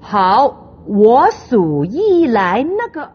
[0.00, 3.10] 好，我数一来，那个。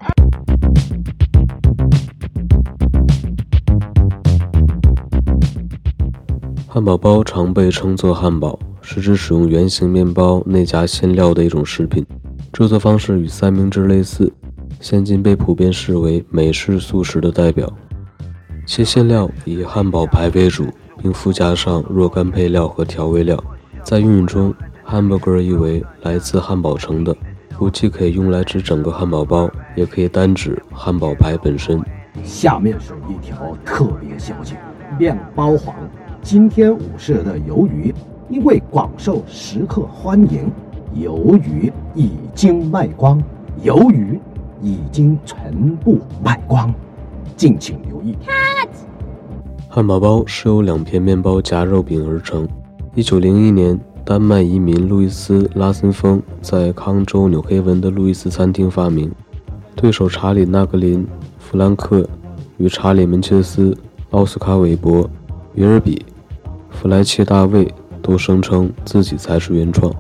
[6.68, 12.06] 汉堡包常被称作汉堡，是指使用圆形面包内夹馅料的一种食品。
[12.52, 14.32] 制作方式与三明治类似，
[14.80, 17.72] 现今被普遍视为美式速食的代表。
[18.66, 20.66] 其馅料以汉堡排为主，
[21.02, 23.42] 并附加上若干配料和调味料。
[23.84, 24.54] 在运用中
[24.86, 27.16] ，hamburger 意为来自汉堡城的，
[27.58, 31.82] 不既可以用来指整个汉堡包，也可以单指汉堡排本身。
[32.24, 34.56] 下面是一条特别消息：
[35.00, 35.76] 面包皇。
[36.22, 37.94] 今天午市的鱿鱼，
[38.30, 40.50] 因为广受食客欢迎，
[40.96, 43.22] 鱿鱼已经卖光，
[43.64, 44.20] 鱿鱼
[44.62, 46.74] 已经全部卖光，
[47.36, 48.16] 敬请留意。
[49.68, 52.48] 汉堡包是由两片面包夹肉饼而成。
[52.96, 59.10] 一九零一年，丹麦移民路易斯·拉森峰在康州纽黑文的路易斯餐厅发明。
[59.78, 61.08] 对手查理·纳格林、
[61.40, 62.06] 弗兰克
[62.58, 63.76] 与查理·门切斯、
[64.12, 65.10] 奥斯卡·韦伯、
[65.56, 66.06] 约尔比。
[66.70, 69.94] 弗莱切大卫都声称自己才是原创。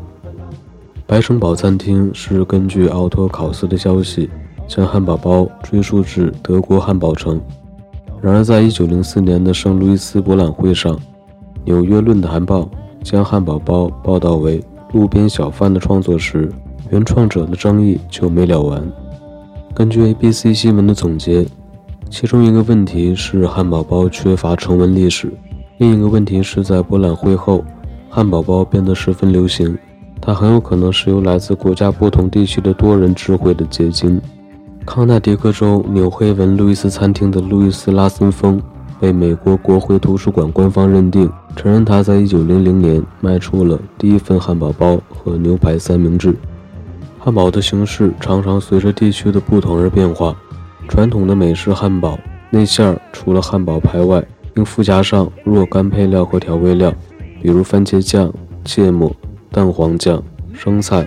[1.07, 4.29] 白城堡餐厅是根据奥托考斯的消息，
[4.67, 7.39] 将汉堡包追溯至德国汉堡城。
[8.21, 10.93] 然而，在一九零四年的圣路易斯博览会上，
[11.63, 12.61] 《纽约论坛报》
[13.03, 16.51] 将汉堡包报道为路边小贩的创作时，
[16.89, 18.81] 原创者的争议就没了完。
[19.75, 21.45] 根据 ABC 新闻的总结，
[22.09, 25.31] 其中一个问题是汉堡包缺乏成文历史。
[25.79, 27.65] 另一个问题是在博览会后，
[28.09, 29.75] 汉堡包变得十分流行，
[30.21, 34.21] 它很有可能是由来自国家不同地区的多人智慧的结晶。
[34.85, 38.61] 康奈狄克州纽黑文路易斯餐厅的路易斯拉森峰
[39.03, 46.33] 被美国国会图书馆官方认定，承认他在1900年卖出了第一份汉堡包和牛排三明治。
[47.19, 50.33] 汉堡的形式常常随着地区的不同而变化。
[50.87, 52.17] 传统的美式汉堡
[52.49, 56.89] 内馅除了汉堡排外，并附加上若干配料和调味料，
[57.41, 59.13] 比如番茄酱、芥末、
[59.51, 61.05] 蛋黄酱、生菜、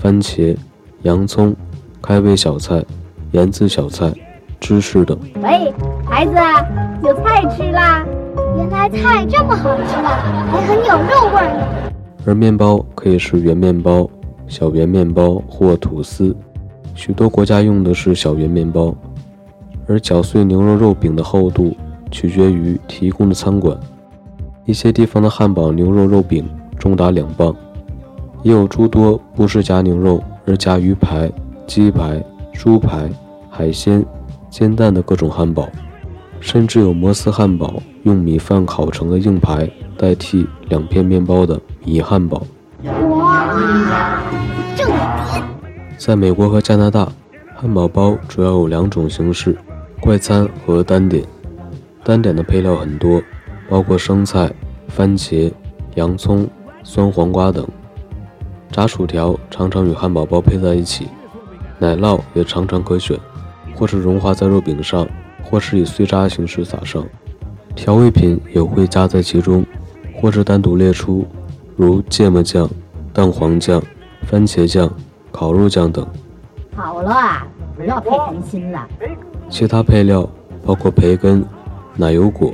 [0.00, 0.56] 番茄、
[1.02, 1.54] 洋葱、
[2.02, 2.84] 开胃小菜、
[3.30, 4.12] 盐渍小菜、
[4.60, 5.18] 芝士等。
[5.42, 5.72] 喂，
[6.04, 6.32] 孩子，
[7.02, 8.04] 有菜吃啦！
[8.56, 11.92] 原来菜这么好吃啊，还很有肉味呢。
[12.24, 14.08] 而面包可以是圆面包、
[14.46, 16.34] 小圆面包或吐司，
[16.94, 18.94] 许多国家用的是小圆面包。
[19.86, 21.76] 而搅碎牛肉肉饼的厚度。
[22.08, 23.76] 取决于提供的餐馆，
[24.64, 27.54] 一些地方的汉堡牛肉肉饼重达两磅，
[28.44, 31.28] 也有诸多不是夹牛肉而夹鱼排、
[31.66, 33.10] 鸡排、猪排、
[33.50, 34.02] 海鲜、
[34.58, 35.68] 煎蛋的各种汉堡，
[36.40, 37.74] 甚至有摩斯汉堡
[38.04, 42.42] 用米饭烤成的硬排代替两片面包的米汉堡。
[45.98, 47.06] 在美国和加拿大，
[47.54, 49.54] 汉堡包主要有两种形式：
[50.00, 51.22] 快餐和单点。
[52.02, 53.20] 单点的配料很多，
[53.68, 54.50] 包括生菜、
[54.88, 55.52] 番茄、
[55.96, 56.48] 洋葱、
[56.82, 57.62] 酸黄瓜等。
[58.72, 61.08] 炸薯条常常与汉堡包配在一起，
[61.78, 63.20] 奶酪也常常可选，
[63.76, 65.06] 或是融化在肉饼上，
[65.44, 67.04] 或是以碎渣形式撒上。
[67.74, 69.64] 调味品也会加在其中，
[70.14, 71.26] 或是单独列出，
[71.76, 72.68] 如芥末酱、
[73.12, 73.82] 蛋黄酱、
[74.22, 74.90] 番茄酱、
[75.30, 76.06] 烤肉酱等。
[76.74, 78.88] 好了啊，不要太贪心了。
[79.50, 80.28] 其他配料
[80.64, 81.44] 包括培根。
[81.98, 82.52] 奶油果、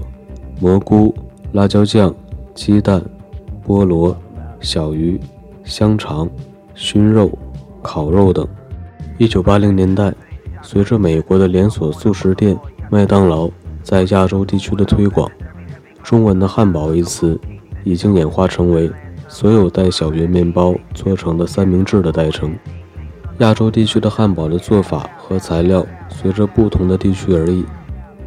[0.60, 1.12] 蘑菇、
[1.50, 2.14] 辣椒酱、
[2.54, 3.02] 鸡蛋、
[3.66, 4.16] 菠萝、
[4.60, 5.20] 小鱼、
[5.64, 6.30] 香肠、
[6.76, 7.28] 熏肉、
[7.82, 8.46] 烤肉等。
[9.18, 10.14] 一九八零年代，
[10.62, 12.56] 随着美国的连锁速食店
[12.88, 13.50] 麦当劳
[13.82, 15.30] 在亚洲地区的推广，
[16.02, 17.38] 中文的“汉堡”一词
[17.84, 18.90] 已经演化成为
[19.28, 22.54] 所有带小圆面包做成的三明治的代称。
[23.38, 27.64] 亚洲地区的汉堡的做法和材料随着不同的地区而异。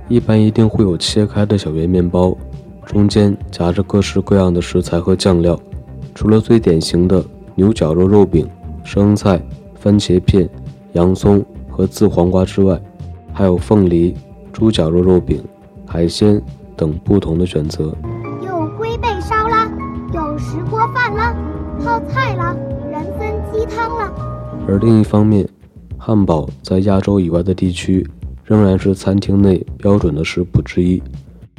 [0.08, 2.36] 一般一定会有切开的小圆面包，
[2.86, 5.60] 中间夹着各式各样的食材和酱料。
[6.14, 7.24] 除了最典型的
[7.56, 8.48] 牛角肉肉饼、
[8.84, 9.42] 生菜、
[9.80, 10.50] 番茄片、
[10.94, 11.44] 洋葱
[11.76, 12.80] 和渍黄瓜之外，
[13.34, 14.16] 还有凤梨、
[14.54, 15.44] 猪绞肉肉饼、
[15.86, 16.42] 海鲜
[16.78, 17.94] 等不同的选择。
[18.42, 19.70] 有龟背烧啦，
[20.14, 21.36] 有石锅饭啦，
[21.84, 22.56] 泡菜啦，
[22.90, 24.10] 人参鸡汤啦。
[24.66, 25.46] 而另一方面，
[25.98, 28.08] 汉堡在亚洲以外的地区。
[28.48, 31.02] 仍然是餐厅内标准的食谱之一，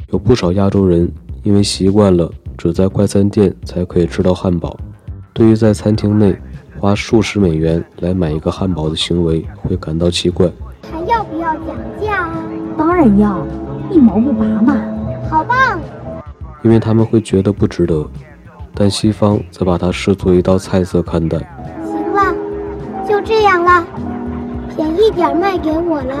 [0.09, 1.11] 有不少亚洲人
[1.43, 4.79] 因为习惯了只在快餐店才可以吃到汉堡，
[5.33, 6.33] 对于在餐厅内
[6.79, 10.47] 花数十美元来买一个汉堡的行为会感到奇怪。
[10.91, 12.29] 还要不要讲价？
[12.77, 13.45] 当然要，
[13.91, 14.75] 一毛不拔嘛！
[15.29, 15.79] 好棒！
[16.63, 18.07] 因为他们会觉得不值得，
[18.75, 21.37] 但西方则把它视作一道菜色看待。
[21.83, 22.35] 行了，
[23.07, 23.83] 就这样了，
[24.75, 26.15] 便宜点卖给我了。